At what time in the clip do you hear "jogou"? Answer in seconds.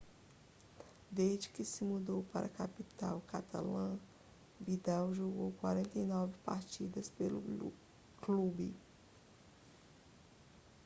5.13-5.51